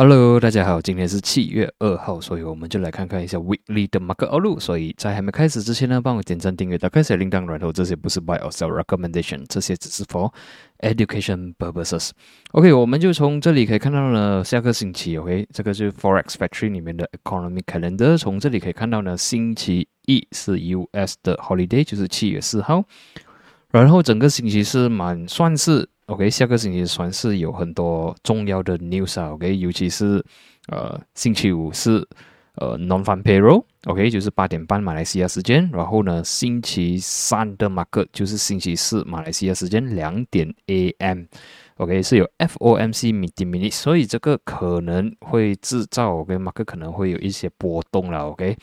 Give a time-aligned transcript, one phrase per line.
[0.00, 4.60] Hello，大家好，今天是七月二号，所以我们就来看看一下 Weekly 的 Market Outlook。
[4.60, 10.32] 所以在还没开始之前呢，帮我点赞、订阅、打开小铃铛，然后这些不是 Buy or Sell Recommendation，这些只是 for
[10.82, 12.10] education purposes。
[12.52, 22.84] OK，我们就从这里可以看到呢，下个星期 OK，这个是 Forex Factory 里面的 Economy Calendar，从这里可以看到呢，星期一是 US 的 Holiday，就是七月四号，
[23.72, 25.88] 然后整个星期是蛮算是。
[26.08, 29.30] OK，下个星期算是有很多重要的 news 啊。
[29.32, 30.24] OK，尤其是
[30.68, 31.96] 呃星期五是
[32.54, 33.62] 呃 non fun payroll。
[33.84, 35.68] OK，就是八点半马来西亚时间。
[35.70, 41.24] 然后呢，星期三的 market 就是星期四马来西亚时间两点 AM
[41.78, 42.02] O.K.
[42.02, 48.28] 是有 FOMC meeting minutes，所以这个可能会制造 OK market 可能会有一些波动了。
[48.28, 48.56] OK。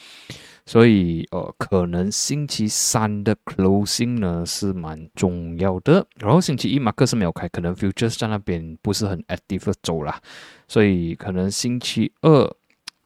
[0.67, 6.03] 所以，呃，可能星期三的 closing 呢是蛮重要的。
[6.15, 10.19] 然后星期一马克是没有开，可能 futures 在那边不是很 active 走了。
[10.67, 12.51] 所以可能星期二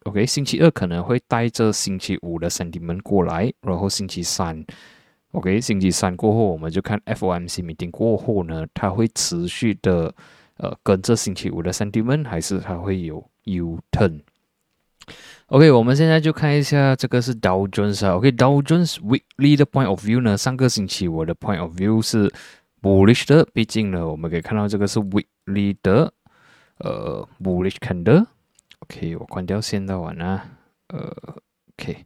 [0.06, 3.52] ，OK，星期二可能会带着星期五的 sentiment 过来。
[3.62, 4.66] 然后星期三
[5.32, 10.14] ，OK，星期三过后我们就看 FOMC meeting 过后呢，它会持续的
[10.58, 18.16] 呃跟着星期五的 sentiment，还是它会有 U turn？OK，我们现在就看一下这个是 Dow Jones 啊。
[18.16, 22.32] OK，Dow Jones weekly 的 point of view 呢，上个星期我的 point of view 是
[22.82, 26.14] bullish 的，毕竟呢，我们可以看到这个是 weekly 的
[26.78, 28.26] 呃 bullish candle。
[28.80, 30.44] OK，我关掉线到完了。
[30.88, 31.12] 呃
[31.74, 32.06] ，OK，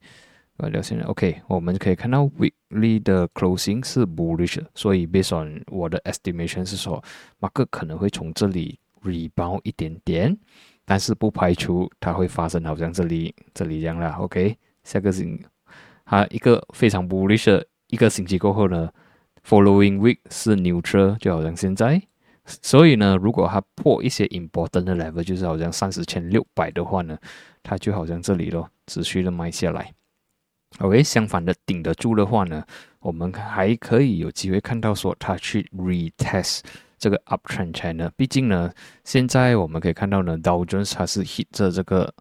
[0.58, 1.06] 关掉线了。
[1.06, 2.53] OK，我们可以看到 week
[3.00, 7.04] 的 closing 是 bullish，所以 based on 我的 estimation 是说，
[7.40, 10.38] 马克可能会从这里 rebound 一点点。
[10.86, 14.18] 但是不排除它会发生，好像这里这里这样啦。
[14.20, 15.42] OK，下个星，
[16.04, 18.92] 它一个非常 bullish 的一个星期过后呢
[19.48, 22.02] ，following week 是 neutral，就好像现在。
[22.46, 27.18] 所以呢，如果它破一些 important 的 level，就是好像三十千六百的话呢，
[27.64, 29.90] 它就好像这里咯，持续的卖下来。
[30.80, 32.66] OK，相反的顶得住的话呢，
[33.00, 36.62] 我们还可以有机会看到说它去 retest。
[37.00, 38.72] 这个 uptrend channel，毕竟呢，
[39.04, 42.14] 现在我们可以看到呢，Dow Jones 它是 hit 着这个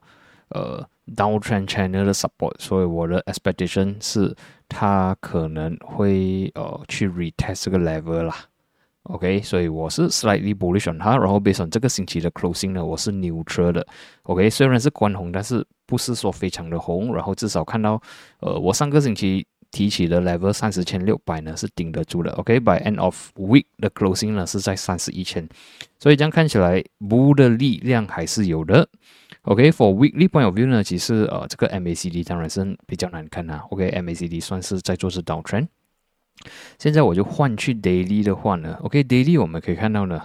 [0.48, 0.84] 呃
[1.14, 4.34] downtrend channel 的 support，所以我的 expectation 是
[4.68, 8.34] 它可能会呃去 retest 这个 level 啦。
[9.04, 13.86] OK，所以我是 slightly bullish on 它，然后 based on 这个星期的 closing 呢，我是 neutral 的。
[14.24, 18.00] OK，虽然是关红，但是不是说非常的红，然后至少看到
[18.40, 19.46] 呃，我上个星期。
[19.70, 25.48] 提起的 level 三十千六百呢是顶得住的，OK，by end of week 的 closing 呢是在三十一千，
[25.98, 28.86] 所以这样看起来 bull 的力量还是有的
[29.44, 35.68] ，OK，for weekly point of view 呢，其实呃这个 MACD 当然是比较难看啊，OK，MACD 算是在做是 downtrend，
[36.78, 40.20] 现在我就换去 daily 的话呢，OK，daily 我们可以看到呢，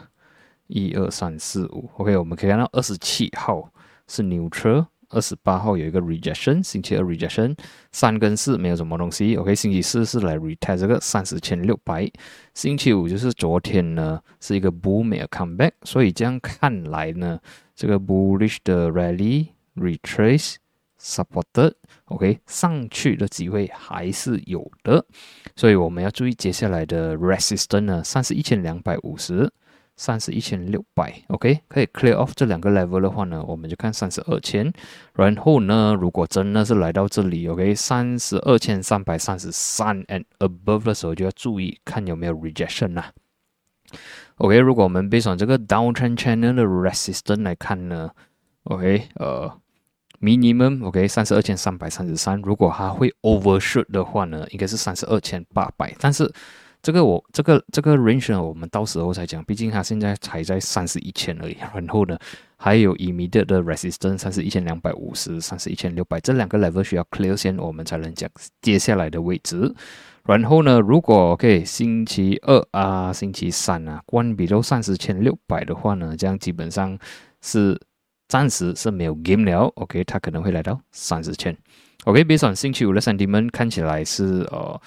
[0.67, 3.71] 一二三四五，OK，我们可以看到二十七号
[4.07, 4.87] 是 neutral。
[5.09, 7.57] 二十八号有一个 rejection，星期二 rejection，
[7.93, 9.37] 三跟四没有什么东西。
[9.37, 12.11] OK，星期四是来 retest 这个三十千六百，
[12.53, 17.39] 星期五就是昨天呢是一个 bull 没有 come back，所以这样看来呢，
[17.73, 19.47] 这个 bullish 的 rally
[19.77, 20.55] retrace
[21.01, 25.05] supported，OK，上去的机会还是有的，
[25.55, 29.51] 所以我们要注意接下来的 resistance 呢，三十一千两百五十。
[29.99, 34.71] 三十一千六百，OK，可以 clear off 这两个 level 的话呢，我们就看三十二千。
[35.15, 43.05] 然后呢，如果真的是来到这里，OK，三十二千三百三十三 and above 的时候，就要注意看有没有 rejection 呐。
[44.35, 48.11] OK，如果我们 based on 这个 downtrend channel 的 resistance 来看呢
[48.65, 49.51] ，OK，呃
[50.21, 52.41] ，minimum，OK，三十二千三百三十三。
[52.41, 56.31] 如果它会 overshoot 的话呢，应该是三十二千八百，但是。
[56.79, 61.57] 这个我这个这个 range 呢，我们到时候再讲，毕竟它现在才在三十一千而已。
[61.73, 62.17] 然后呢，
[62.55, 68.29] 还有 immediate 的 resistance 三十一千两百五十，三十一千六百这两个 level 需要 clear 先，我们才能讲
[68.61, 69.73] 接下来的位置。
[70.25, 76.97] 然后呢，如果 OK 星期二啊、星期三啊关闭到三十千六百的话呢，这样基本上
[77.41, 77.77] 是
[78.27, 79.71] 暂时是没有 game 了。
[79.75, 81.57] OK，它可能会来到三十千。
[82.05, 84.79] OK，based on 星期五的 sentiment 看起来是呃。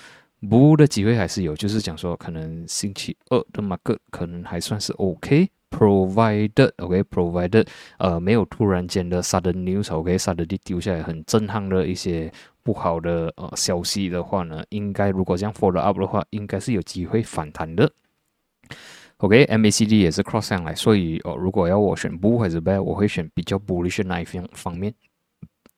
[0.48, 7.66] 不的机会还是有，就是讲说，可能星期二的 market 可能还算是 OK，provided OK，provided
[7.98, 12.32] 呃没有突然间的 sudden news OK，suddenly 丢下来很震撼的一些
[12.62, 17.92] 不好的呃消息的话呢，应该如果这样 follow up 的话，应该是有机会反弹的。
[19.20, 24.92] OK，MACD 也是 cross 上来，所以哦，如果要我选 bull 还是 bear，我会选比较 bullish 那一方方面，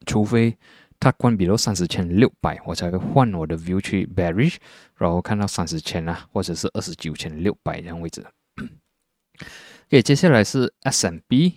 [0.07, 0.57] 除非。
[1.05, 4.55] 它关闭到三十千六百，我才会换我的 view 去 bearish，
[4.97, 8.25] 然后看到三十千啊，或者是二十九千六百这样位置。
[9.91, 11.55] OK，接下来是 S M B。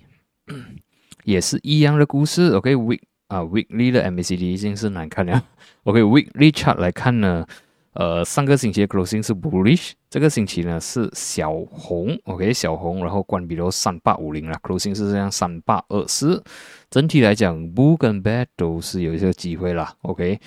[1.25, 2.55] 也是一样的故事。
[2.55, 5.43] OK，week 啊，weekly 的 MACD 已经是难看了。
[5.83, 7.45] OK，weekly chart 来看呢，
[7.95, 12.17] 呃，上个星期的 closing 是 bullish，这个星期呢是小红。
[12.25, 16.43] OK，小红，然后关闭了三八五零了，closing 是这样三八二四。
[16.89, 19.93] 整体来讲，bull 跟 bear 都是有一些机会啦。
[20.03, 20.39] OK。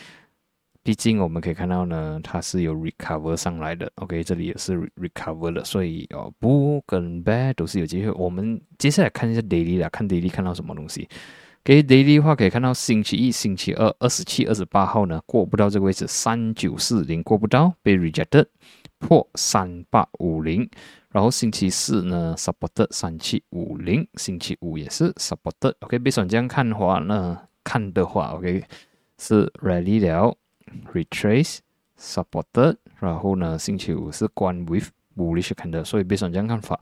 [0.81, 8.11] 毕竟我们可以看到呢，它是有 recover 上来的，OK，这里也是 recover 的，所以哦，bull 跟 bear 都是有机会。
[8.13, 11.07] 我们接下来看一下 daily 啦，看 daily 看到什么东西。
[11.69, 18.47] 给 daily 的话，可以看到星期一、星期二、二十七、二十八号呢，过不到这个位置，三九四零过不到，被 rejected，
[18.99, 20.67] 破三八五零。
[21.11, 25.75] 然后星期四呢，supported 三七五零，星期五也是 supported。
[25.81, 28.65] OK，别算这样看的话呢，看的话，OK，
[29.19, 30.35] 是 rally 了。
[30.95, 31.59] retrace
[32.01, 36.81] supported，然后呢，星期五是关 with bullish candle，所以别上这样看法，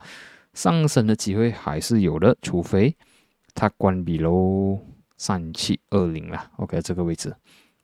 [0.53, 2.95] 上升的机会还是有的，除非
[3.59, 4.79] 它关闭喽
[5.17, 6.51] 三七二零了。
[6.57, 7.35] OK，这个位置，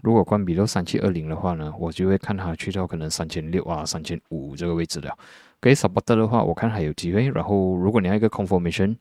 [0.04, 5.18] 如果关闭喽三七二零的话呢，我就会看它去到可能三千六啊、三千五这个位置了。
[5.60, 7.28] 给小波德的话，我看还有机会。
[7.32, 8.98] 然后如果你要一个 confirmation，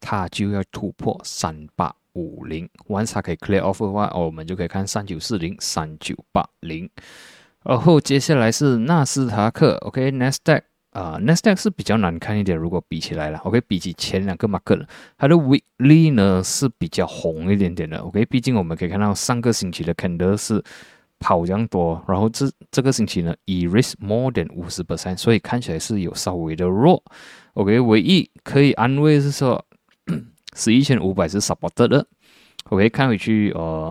[0.00, 1.94] 它就要突破三八。
[2.14, 6.90] 五零，once 它可以 clear off 的话，哦，我们就可以看三九四零、三九八零。
[7.62, 10.60] 然后接下来是纳斯达克，OK，Nasdaq
[10.92, 14.86] 啊，Nasdaq 是比较难看一点，如果比起来了，OK，比起前两个 market，
[15.18, 20.62] 它的 weekly 呢是比较红一点点的，OK，毕竟我们可以看到上个星期的 candle 是
[21.18, 27.02] 跑这样多，然后这这个星期呢 e r a s e more than 五十 percent，所以看起来是有稍微的弱
[27.54, 29.64] ，OK，唯一可以安慰是说。
[30.54, 32.06] 十一千五百是 supported 的
[32.64, 33.90] ，OK，看回去呃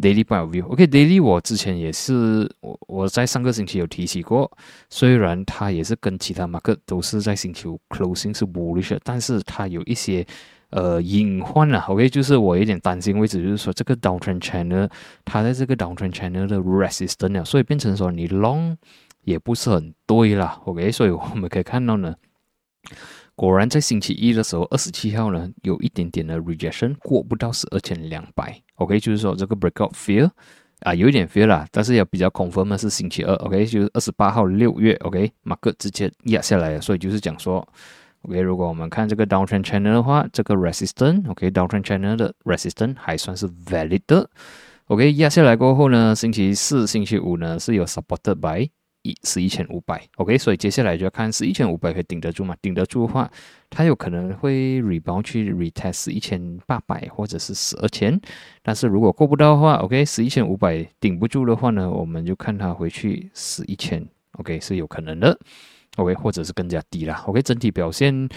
[0.00, 4.50] ，daily point of view，OK，daily 我之前也是我我在上个星期有提起过，
[4.88, 10.26] 虽然它也是跟其他 market 都是在星期五 closing 是 bullish，但是它有一些
[10.70, 14.88] 呃隐患啊，OK，就是我有点担心位置，就是说这个 downtrend channel
[15.24, 18.76] 它在这个 downtrend channel 的 resistance 所以变成说你 long
[19.24, 22.14] 也不是很对啦，OK，所以我们可以看到呢。
[23.38, 28.60] 果然在星期一的时候，二十七号呢，有一点点的 rejection，过不到十二千两百。
[28.74, 30.28] OK，就是说这个 breakout fear
[30.80, 33.32] 啊，有一点 fear 啦，但是也比较 confirm 的是星期二。
[33.36, 37.64] OK，就是二十八号六月，OK，马克直接压下来了，所以就是讲说
[38.22, 44.28] ，OK，如果我们看这个 downtrend channel 的话，这个 resistance，OK，downtrend channel 的 resistance 还算是 valid 的。
[44.86, 48.68] OK，压下来过后呢，星期四、星期五呢是有 supported by。
[49.02, 52.56] 一是一千五百，OK，所以接下来就要看是一千五百可以顶得住吗？
[52.60, 53.30] 顶得住的话，
[53.70, 58.20] 它有可能会 rebound 去 retest 一千八百或者是十二千。
[58.62, 65.38] 但是如果过不到的话，OK，是一千五百顶不住的话呢，我们就看它回去是一千，OK，是有可能的
[65.96, 68.28] ，OK，或者是更加低啦，OK，整体表现，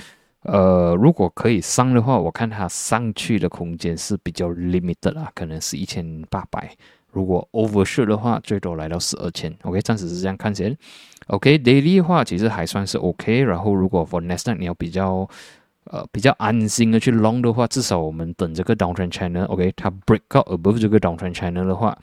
[0.44, 6.76] 呃，如果可以上的话，我看它上去的空间是比较 limited 啦，可能是一千八百。
[7.12, 9.54] 如果 overshoot 的话，最多来到十二千。
[9.64, 10.78] OK，暂时是这样看先。
[11.28, 13.44] OK，daily 的话其实还算是 OK。
[13.44, 15.28] 然后如果 for next 你要比较
[15.86, 19.46] 呃比较安心的去 long 的话，至少我们等这个 downtrend channel。
[19.46, 21.98] OK，它 break out above 这个 downtrend channel 的话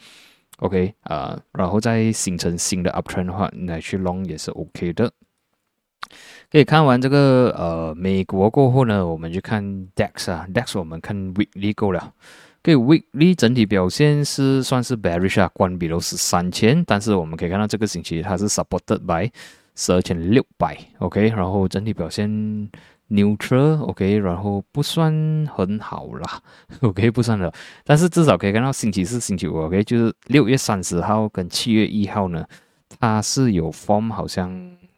[0.58, 5.10] ，OK 啊，然后再形成新的 uptrend 的话，你来去 long 也是 OK 的。
[6.50, 9.62] 可以看完这个呃美国过后呢，我们去看
[9.94, 12.14] DAX 啊，DAX 我们看 weekly 够了。
[12.69, 19.32] 对 weekly 整体表现是算是 bearish 啊，关闭了是三千，但是我们可以看到这个星期它是 supported by
[19.75, 22.29] 十二千六百，OK，然后整体表现
[23.08, 25.10] neutral，OK，然后不算
[25.51, 26.43] 很好啦
[26.82, 27.51] ，OK， 不算了，
[27.84, 32.44] 但是至少可以看到星期四、星期五，OK，就是六月三十号跟七月一号呢，
[33.01, 34.51] 它是有 form 好像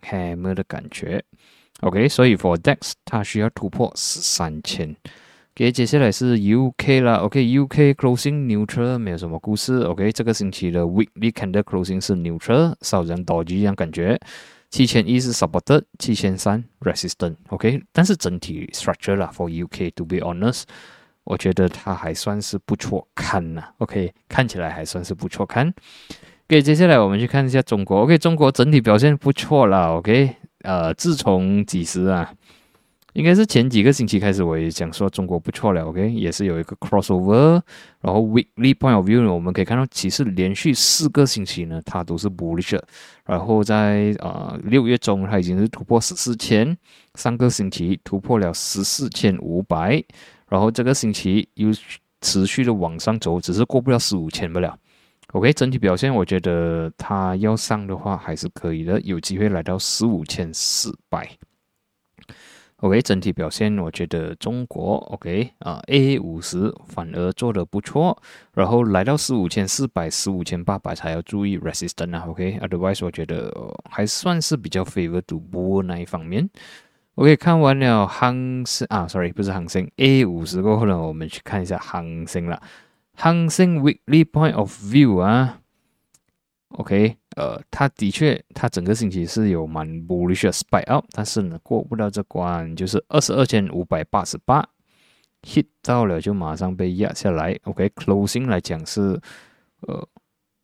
[0.03, 1.23] hammer 的感觉
[1.83, 4.97] ，OK，所以 for DEX 它需要突破十三千。
[5.61, 7.17] OK，接下来是 UK 啦。
[7.17, 9.83] OK，UK closing neutral，没有什么故事。
[9.83, 14.19] OK，这个星期的 weekly candle closing 是 neutral，少人倒局一样感觉。
[14.71, 17.35] 七千一是 supported，七千三 resistant。
[17.50, 20.62] OK，但是整体 structure 啦，for UK，to be honest，
[21.25, 23.62] 我觉得它还算是不错看呐。
[23.81, 25.71] OK，看起来还算是不错看。
[26.49, 27.99] OK，接下来我们去看一下中国。
[27.99, 29.90] OK，中国整体表现不错啦。
[29.90, 32.33] OK，呃，自从几时啊？
[33.14, 37.61] 应该是前几个星期开始，我也讲说中国不错了，OK，也是有一个 crossover，
[38.00, 42.81] 然后 weekly point of view 呢，我们可以看到，其实连续四个星期呢，它都是 bullish，
[43.26, 46.76] 然后在呃六月中，它已经是突破十四千，
[47.17, 50.02] 上个星期突破了十四千五百，
[50.49, 51.69] 然后这个星期又
[52.21, 54.79] 持续的往上走，只是过不了十五千不了
[55.33, 61.29] ，OK，整体表现我觉得它要上的话还是可以的，有机会来到十五千四百。
[62.81, 68.17] OK，整体表现我觉得中国 OK 啊，A 五十反而做的不错，
[68.55, 73.53] 然后来到十五千四百、十五千八百才要注意 resistance 啊，OK，otherwise 我觉得
[73.91, 76.49] 还算是比较 favor 赌博那一方面。
[77.17, 82.63] OK，看完了恒生啊，sorry 不是恒生 A 五十过后呢，我们去看一下恒生了，
[83.15, 85.59] 恒生 weekly point of view 啊。
[86.71, 94.63] OK，呃，它的确，它整个星期是有蛮 bullish 的 spike up，但是呢，过不到这关，就是二十二千五百八十八
[95.43, 97.59] ，hit 到了就马上被压下来。
[97.63, 99.19] OK，closing 来讲是，
[99.81, 100.07] 呃，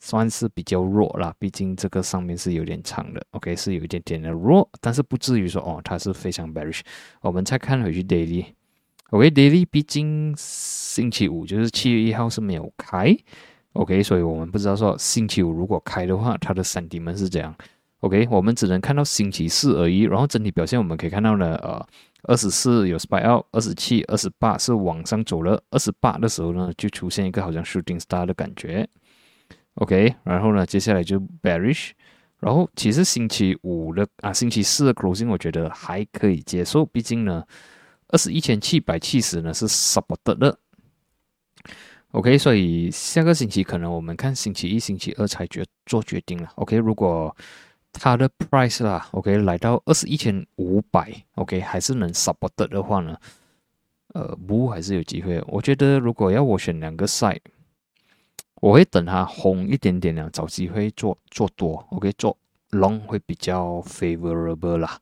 [0.01, 3.27] 算是比较弱啦，毕竟这个上面是有点长的。
[3.31, 6.83] OK，是有一点点的弱，但是不至于说哦，它是非常 bearish。
[7.23, 13.17] 我们再看回去 daily，OK，daily 毕竟星期五就是七月一号是没有开。
[13.77, 17.55] OK，所以我们不知道说星期五如果开的话，它的三底门是怎样。
[18.01, 20.03] OK，我们只能看到星期四而已。
[20.03, 21.87] 然后整体表现我们可以看到呢，呃，
[22.23, 25.63] 二十四有 spike out，二十七、二十八是往上走了。
[25.71, 28.89] 二十八的时候呢，就出现一个好像 shooting star 的感觉。
[29.75, 31.91] OK，然后呢，接下来就 bearish。
[32.39, 37.43] 然后其实星期五的啊，星期四的 closing 我觉得还可以接受，毕竟呢，
[38.09, 40.59] 二十一千七百七十呢是 supported 的。
[42.13, 46.51] OK，所以下个星期可能我们看星期一、星期二才决做决定了。
[46.55, 47.35] OK，如果
[47.93, 53.17] 它的 price 啦，OK 来到二十一千五百，OK 还是能 support 的话呢，
[54.15, 55.43] 呃，不还是有机会。
[55.49, 57.41] 我觉得如果要我选两个 side，
[58.63, 61.85] 我会等它红一点点呢，找机会做做多。
[61.91, 62.37] OK，做
[62.71, 64.99] long 会比较 favorable 啦。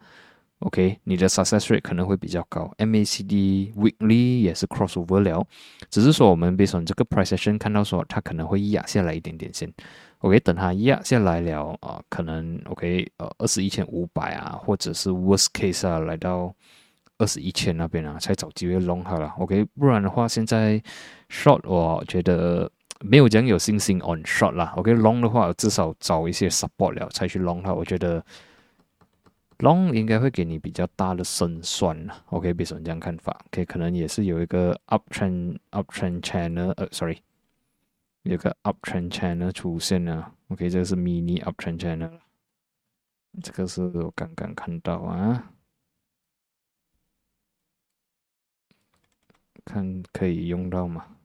[0.64, 2.72] OK，你的 success rate 可能会比较高。
[2.78, 5.46] MACD weekly 也是 crossover 了，
[5.90, 9.70] 只是说我们 based on 这个 price action 看到说它可能会压下来一点点先。
[10.20, 16.54] OK，等它压下来了啊，可能 OK 呃二十一千五百啊，或者是 worst case 啊来到
[17.18, 19.34] 二十一千那边啊，才找机会 long 好了。
[19.36, 20.82] OK，不然的话现在
[21.28, 24.72] short 我觉得没有讲有信心 on short 啦。
[24.78, 28.24] OK，long 的话至少找一些 support 了才去 long 它，我觉得。
[29.58, 37.18] Long 应该会给你比较大的胜算了，OK，别说这样看法，OK，可能也是有一个 uptrend uptrend channel，呃，sorry，
[38.22, 42.18] 有个 uptrend channel 出现了，OK，这个是 mini uptrend channel，
[43.42, 45.52] 这个是我刚刚看到啊，
[49.64, 51.16] 看可以用到吗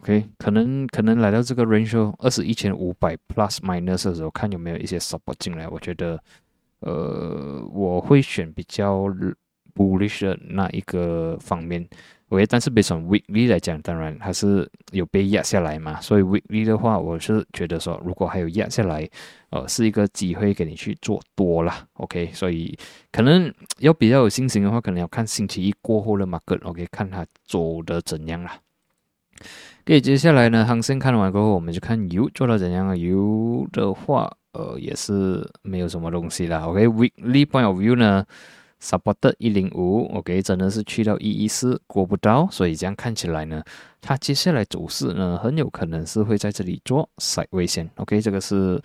[0.00, 5.68] ？OK，可能可能来到这个 range 二十一千五百 plus minus 的时候，看有没有一些 support 进来。
[5.68, 6.22] 我觉得，
[6.80, 9.04] 呃，我会选比较
[9.74, 11.86] bullish 的那一个方面。
[12.30, 15.98] OK，但是 based on weekly 来讲，当然还是有被压下来嘛。
[15.98, 19.08] 所以 weekly 的话，我是觉得说，如果还有压下来，
[19.48, 21.72] 呃，是一个机会给你去做多了。
[21.94, 22.78] OK，所以
[23.10, 26.62] 可能要比较有信心的话，可能要看星期一过后的 market。
[26.64, 28.50] OK，看它走的怎样了。
[29.84, 32.94] OK，接下来呢，航线看完过后，我们就看油做到怎样啊。
[32.94, 36.66] 油的话，呃，也是没有什么东西啦。
[36.66, 38.22] OK，weekly point of view 呢
[38.82, 43.62] ，support 一零五，OK，真的是去到一一四过不到，所以这样看起来呢，
[44.02, 47.88] 它接下来走势呢，很有可能是会在这里做 side 位线。
[47.96, 48.78] OK，这个是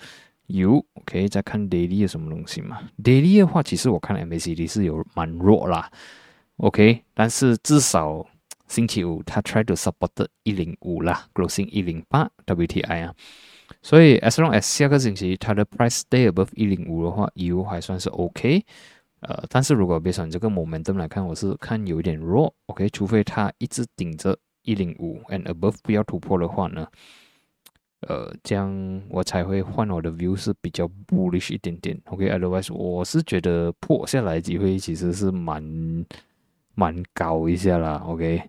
[0.48, 0.82] 油。
[0.94, 5.92] OK，再看 daily 有什么东西嘛？daily 的话，其实我看 MACD 是有蛮弱啦。
[6.58, 8.26] OK，但是至少。
[8.74, 13.14] 星期五，它 try to support 一零五啦，closing 一零八 WTI 啊，
[13.84, 18.66] 所以 as long as 下个星期它的 price stay above 一零五的话，U 还算是 OK，
[19.20, 26.88] 呃，但是如果别从这个 momentum 来看，我是看有点弱，OK，除非它一直顶着一零五 and above 不要突破的话呢，
[28.08, 35.64] 呃，这样我才会换我的 view 是比较 bullish 一点点，OK，otherwise 我是觉得破下来机会其实是蛮。
[36.76, 38.42] 蛮高一下啦，OK，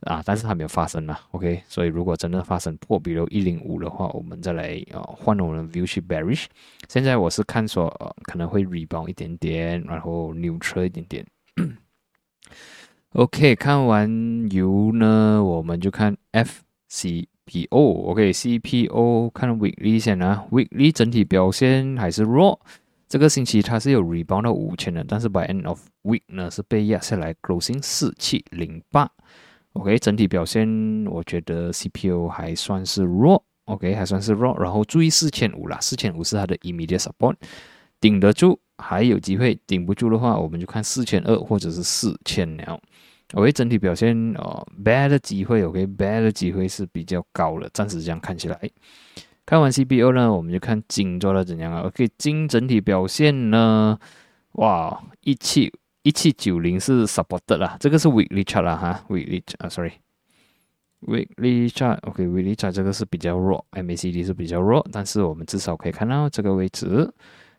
[0.00, 6.46] 啊，但是还没有发生啦，OK，所以如果真的发生破，比如一零五的话，我们再来呃换我们的 view 去 bearish。
[6.88, 7.88] 现在我是看说
[8.24, 11.24] 可能会 rebound 一点点，然后 neutral 一点点。
[13.14, 14.08] OK，看完
[14.50, 22.60] 油呢，我们就看 FCPO，OK，CPO 看 weekly 先啊，weekly 整体表现还是弱。
[23.08, 29.10] 这个星期它是有 rebound 到五千的，但是 by end of week 呢是被压下来，closing 四七零八。
[29.72, 34.54] OK，整体表现我觉得 CPU 还算是弱，OK 还算是弱。
[34.58, 37.34] 然后注意四千五啦，四千五是它的 immediate support，
[38.00, 42.78] 顶得住还有机会，顶不住的话我们就看四千二或者是四千了。
[43.34, 48.58] OK，整体表现哦，bad 的机会，OK bad 的机会是比较高了，暂时这样看起来。
[49.48, 53.98] 看完 CPO 呢，我们就看金做的怎样啊？OK，金整体表现呢，
[54.52, 67.10] 哇，一七一七九零是 support 啦，这个是 weekly chart 啦哈，weekly 啊，sorry，weekly chart，OK，weekly chart 这个是比较弱，MACD 是比较弱，但是我们至少可以看到这个位置，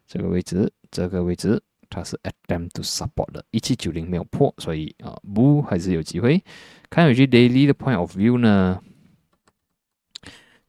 [0.05, 6.43] 这个位置，这个位置，它是 attempt to support 的，一七九零没有破，所以啊，不还是有机会。
[6.91, 8.79] 看回去 daily 的 point of view 呢？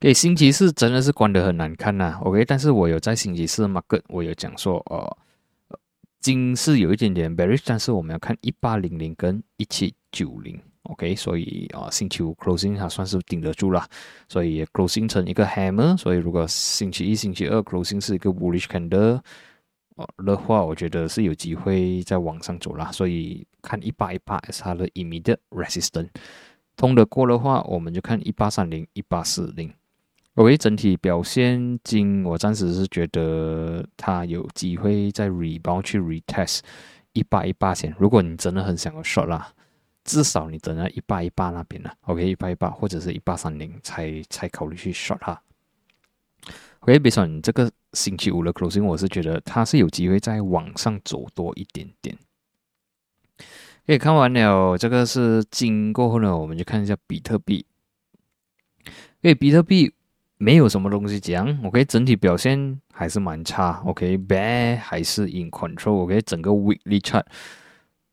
[0.01, 5.19] 给星期四真的是关得很难看呐，OK，但是我有在星期四 market，我有讲说，呃，
[6.21, 13.87] 金是有一点点 bearish，但是我们要看一八零零跟一七九零，OK，所以啊，星期五 closing 它算是顶得住了，
[14.27, 19.21] 所以也 closing 成一个 hammer，所以如果星期一、星期二 closing 是一个 bullish candle，
[19.97, 26.09] 哦的话，我觉得是有机会再往上走啦，所以看一八一八是它的 immediate resistance，
[26.75, 29.71] 通得过的话，我们就看一八三零、一八四零。
[30.35, 36.61] OK，整体表现金，我暂时是觉得它有机会在 rebound 去 retest
[37.13, 37.95] 一八一八线。
[37.99, 39.53] 如果你真的很想要 short 啦，
[40.05, 41.93] 至少你等到一八一八那边了。
[42.03, 45.43] OK，一八一八或者是一八三零才才考虑去 short 哈。
[46.79, 52.17] OK，别说你这个星期五的 closing，我是觉得它是有机会在往上走多一点点。
[53.85, 57.67] 可以看完了，这个是金过后呢，我们就看一下比特币。
[59.23, 59.93] 因为比特币。
[60.43, 67.25] 没有什么东西讲，OK，整体表现还是蛮差，OK，bad 还是 in control，OK，整个 weekly chart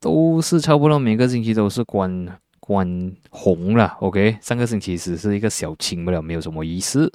[0.02, 2.28] 都是差不多每个星期都是关
[2.60, 7.10] 关红了，OK，上个星期只是一个小清不了，没有什么意思。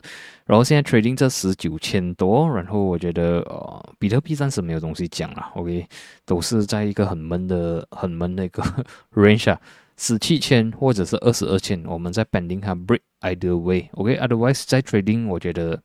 [0.46, 5.86] 然后现在 trading 这十九千多，然后我觉得呃，比特币暂时没有东西讲了，OK，
[6.24, 8.62] 都是在一个很闷的、很闷的一个
[9.12, 9.60] range 啊。
[10.02, 15.80] 十七千或者是二十二千，我们在 pending 它 break either way，OK，otherwise 在 trading 我觉得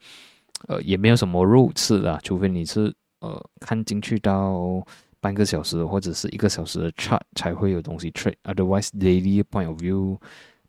[0.67, 4.83] 呃也没有什么入次啦，除非你是呃看进去到
[5.19, 10.17] 半个小时或者是一个小时的 chart 才会有东西 trade，otherwise daily point of view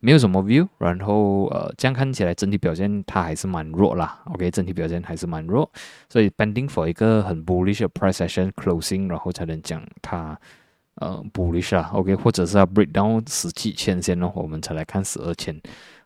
[0.00, 5.70] 没有什么 view，然后呃这样看起来整体表现它还是蛮弱啦，OK，整体表现还是蛮弱，
[6.10, 10.38] 所以 pending for 一个很 bullish 的 price action closing，然后才能讲它。
[11.00, 15.54] 呃，补一下，OK，或者是要 break down 十七千先呢，我们才来看十二千。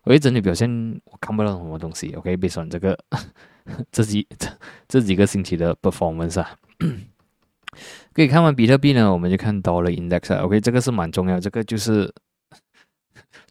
[0.03, 0.69] OK，整体表现
[1.05, 2.97] 我看不到什么东西，OK，别算这个
[3.91, 4.49] 这几这
[4.87, 6.51] 这几个星期的 performance 啊。
[8.13, 12.13] 可以看完比特币呢，我们就看到了 Index 啊，OK，这个是蛮重要，这个就是。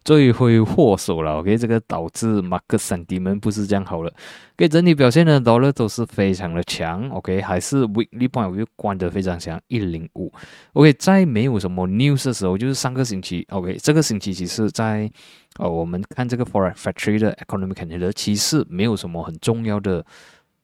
[0.03, 4.13] 罪魁祸首了，OK，这个导致马克三 D 们不是这样好了。
[4.57, 10.31] 给整体表现呢，Dollar 都是非常的强，OK，还是 Weekly Point 又关得非常强，一零五
[10.73, 15.09] ，OK，在没有什么 news 的时候，就是上个星期，OK，这个星期其实，在
[15.57, 20.05] 呃，我们看这个 Forex Factory 的 Economic Calendar，其实没有什么很重要的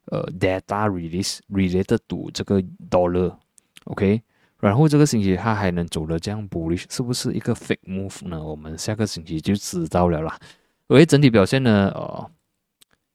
[0.05, 4.21] 呃 data release related to 这个 Dollar，OK。
[4.59, 8.43] 然后这个星期它还能走得这样 bullish，是不是一个 fake move 呢？
[8.43, 10.37] 我们下个星期就知道了啦。
[10.87, 12.29] OK，整体表现呢，呃，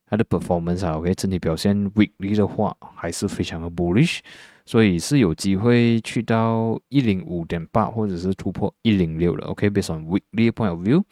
[0.06, 4.20] 它的 performance 啊，OK，整体表现 weekly 的话还是非常的 bullish，
[4.64, 9.44] 所以是有机会去到一零五点八或者是突破一零六的。
[9.48, 11.02] OK，based weekly point of view。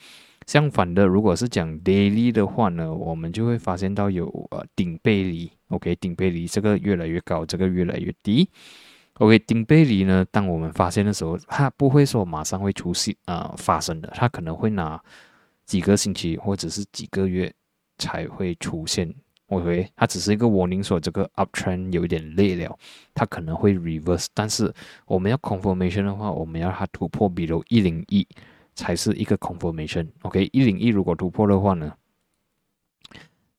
[0.46, 8.48] 相反的，如果是讲 daily 的话呢，我们就会发现到有呃顶背离，OK，顶背离这个越来越高，这个越来越低。
[9.18, 10.24] OK，顶背离呢？
[10.30, 15.00] 当我们发现的时候，它不会说马上会出现啊发生的，它可能会拿
[15.64, 17.52] 几个星期或者是几个月
[17.98, 19.14] 才会出现。
[19.48, 22.76] OK，它只是一个 warning，说这个 uptrend 有一点累了，
[23.12, 24.26] 它可能会 reverse。
[24.32, 24.72] 但是
[25.04, 28.26] 我们要 confirmation 的话，我们要它突破，比如一零一
[28.74, 30.08] 才是一个 confirmation。
[30.22, 31.92] OK，一零一如果突破的话呢，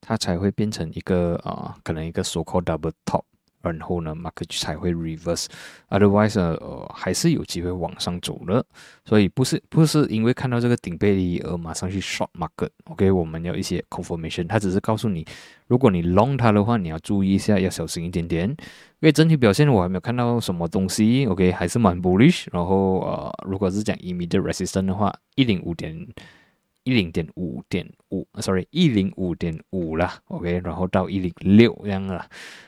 [0.01, 3.21] 它才会变成一个啊，可能一个 so called double top。
[3.71, 8.63] 然后呢，market 才会 reverse，otherwise 呃还是有机会往上走的，
[9.06, 15.26] 所以不是不是因为看到这个顶背离而马上去 short market，OK，我们要一些 confirmation，它只是告诉你，
[15.67, 18.58] 如果你 long 它的话，你要注意一下，要小心一点点，因
[19.02, 26.06] 为整体表现我还没有看到什么东西，OK，还是蛮 bullish，然后呃如果是讲 immediate resistance 的话，一零五点
[26.84, 32.28] 一零点五点五，sorry，一零五点五啦，OK，然后到一零六这样了。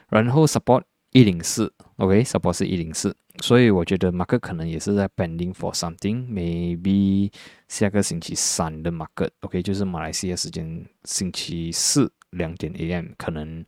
[0.10, 7.32] 然后 support 一零四，OK，support 是一零四，所以我觉得马克可能也是在 pending for something，maybe
[7.68, 13.66] 下个星期三的马克，OK，就是马来西亚时间星期四两点 AM，可能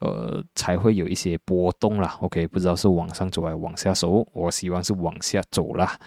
[0.00, 5.98] 呃才会有一些波动啦，OK，不知道是往上走还是往下走，我希望是往下走啦。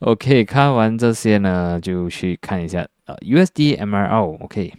[0.00, 4.72] OK，看完这些呢，就去看一下呃 USD MRO，OK。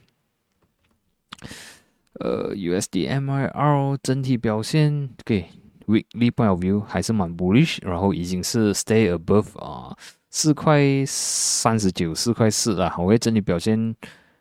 [2.21, 9.95] 呃，USD MIR 整体表现 OK，Weekly point of view 还是蛮 bullish，然后已经是 stay above 啊
[10.29, 13.95] 四块三十九，四块四啊，我整体表现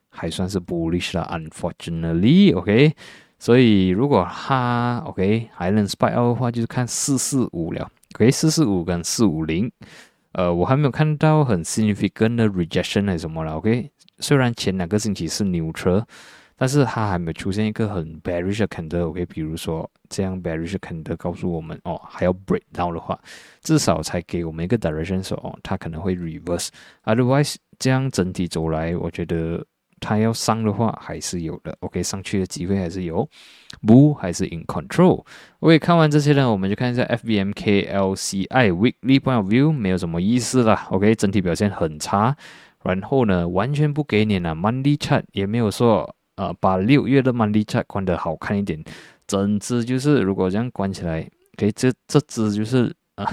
[0.09, 2.95] 还算是 bullish 啦，unfortunately，OK，
[3.39, 9.71] 所以如果它 OK 还能 spike out 的话，就是看四四五了，OK，四四五跟四五零，
[10.33, 16.07] 呃，我还没有看到很 significant 的 rejection 还是什么了，OK，虽然前两个星期是牛车。
[16.61, 23.17] 但是它还没有出现一个很 bearish 的 candle，OK，比如说这样 bearish candle 告诉我们哦，还要 break down 的话，
[23.63, 26.71] 至少才给我们一个 direction 说哦，它可能会 reverse。
[27.05, 29.65] Otherwise，这样整体走来，我觉得
[30.01, 33.29] 它要上的话还是有的，OK，上去的机会还是有，
[33.87, 35.25] 不还是 in control。
[35.61, 42.37] OK，看完这些呢，我们就看一下 FBMKLCI weekly point of view，没有什么意思啦，OK，整体表现很差。
[42.85, 46.15] 然后呢，完全不给你呢，monthly chart 也没有说。
[46.39, 48.81] 呃，把六月的 monthly chart 关得好看一点，
[49.27, 53.27] 整只就是如果这样关起来，，OK，这这只就是啊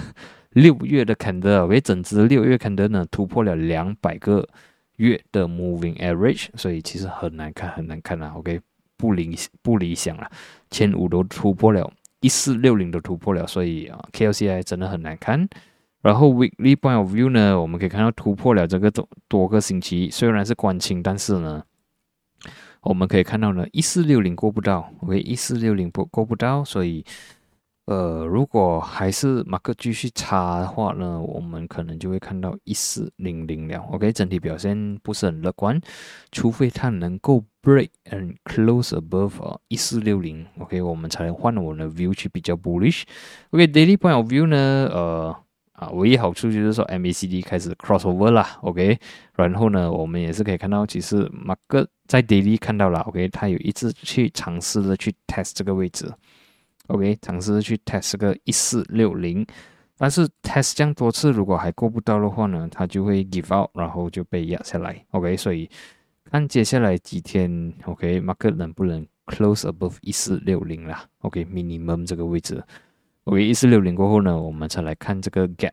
[0.53, 4.43] 六月的 candle，给整只六月 candle 呢突破了两百个
[4.97, 8.33] 月的 moving average，所以其实很难看，很难看啊。
[8.35, 8.59] OK，
[8.97, 10.29] 不理不理想了，
[10.69, 15.47] 前五都突破了，一四六零都突破了，所以啊 KLCI 真的很难看。
[16.01, 21.63] 然后 weekly point of view 呢，我们可以看到突破了这个多多个星期，虽然是关清，但是呢。
[22.81, 27.03] 我们可以看到呢，一四六零过不到，OK，一四六零不过不到，所以，
[27.85, 35.79] 呃，如果还是马克继续差的话呢，我们可能就会看到一四零零了，OK，整体表现不是很乐观，
[36.31, 45.35] 除非它能够 break and close above 一四六零，OK，我们才能换我们的 view 去比较 bullish，OK，daily point of view 呢，呃。
[45.75, 48.97] 啊，唯一好处就是说，MACD 开始 crossover 啦，OK，
[49.35, 56.09] 然后呢，我们也是可以看到，其实马克在 daily 看到了，OK，他有一次去尝试的去 test 这个位置。
[56.87, 59.45] ，OK，尝试去 test 个一四六零，
[59.97, 65.69] 但是 test 这样多次，如果还过不到的话呢，它就会 give out，然后就被压下来，OK，所以
[66.31, 72.63] 看接下来几天，OK，马克能不能 close above 一四六零啦，OK，minimum 这个位置。
[73.25, 75.71] OK，一四六零过后呢，我们才来看这个 gap。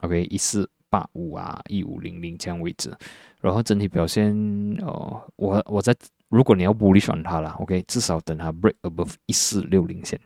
[0.00, 2.92] OK，一四八五啊，一五零零这样位置，
[3.40, 4.32] 然后整体表现
[4.82, 5.94] 哦，我我在
[6.28, 10.20] 如果你要补力选它了，OK，至少等它 break above 一四六零线。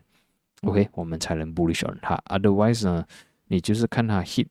[0.62, 2.16] ，OK，我们才能补力选它。
[2.26, 3.04] Otherwise 呢，
[3.46, 4.46] 你就是看它 hit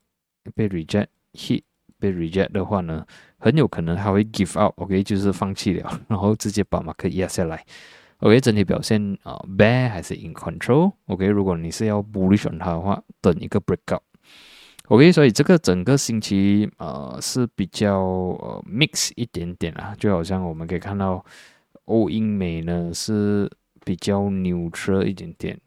[0.56, 1.62] 被 reject，hit
[2.00, 3.06] 被 reject 的话呢，
[3.38, 7.66] 很有可能它会 give out，OK，就是放弃了，然后直接把马克压下来。
[8.20, 14.02] OK，整体表现啊，bear 还是 in control？OK，如果你是要 bullish on 它的话，等一个 breakout。
[14.88, 21.24] OK，所以这个整个星期呃是比较呃 mix 一点点啊，就好像我们可以看到
[21.86, 23.52] 欧英美呢是
[23.84, 25.60] 比较 neutral 一点点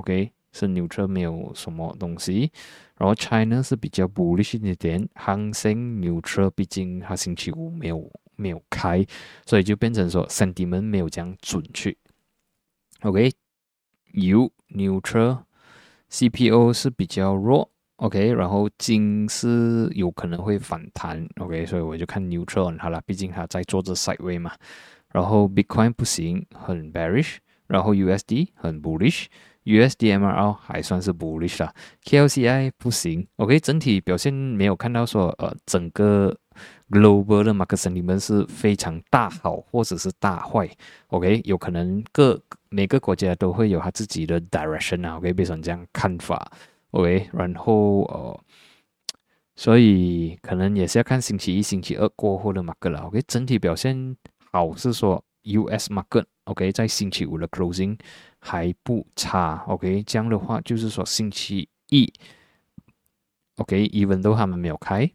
[0.00, 2.50] ，OK，是 neutral 没有什么东西，
[2.96, 8.10] 然后 China 是比较 bullish 一点点，恒生 neutral，毕竟它星期五没有。
[8.40, 9.04] 没有开，
[9.44, 11.94] 所以就变成说 sentiment 没有这样准确。
[13.02, 17.70] OK，U neutral，CPO 是比较弱。
[17.96, 21.28] OK，然后金是有可能会反弹。
[21.36, 24.52] OK，所以我就看 neutral 好了，毕竟它在做着 side way 嘛。
[25.12, 27.36] 然后 Bitcoin 不行，很 bearish。
[27.66, 29.26] 然后 USD 很 bullish
[29.70, 31.72] USDMR 还算是 bullish 啦
[32.04, 33.26] ，KLCI 不行。
[33.36, 36.36] OK，整体表现没有看到说呃整个
[36.90, 40.68] global 的 market 里是非常大好或者是大坏。
[41.08, 45.16] OK，有可能各每个国家都会有他自己的 direction 啊。
[45.16, 46.50] OK，变成这样看法。
[46.90, 48.40] OK，然后呃。
[49.56, 53.00] 所以可能也是要看星期一、星期二过后的 market 了。
[53.00, 54.16] OK，整体表现
[54.50, 57.98] 好是说 US market OK，在星期五的 closing
[58.40, 62.12] 还不差，OK，这样的话就是说星期一
[63.56, 65.10] ，OK，even 都他们没有开。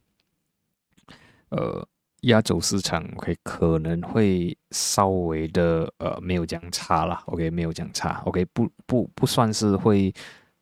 [1.50, 1.88] 呃，
[2.22, 10.14] 亚洲市场 OK 可能会稍微的呃没有这样差了，OK 没有这样差，OK 不不不算是会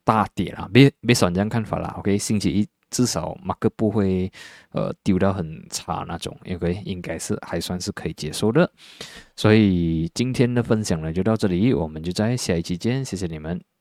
[0.04, 4.30] 大跌了，别别算这样看法啦，OK 星期一至少马克不会
[4.70, 8.70] 呃丢到很差那种，OK 应该是还算是可以接受的，
[9.34, 13.64] 所以今天的分享呢就到这里，我们就在下一期见，谢谢你们。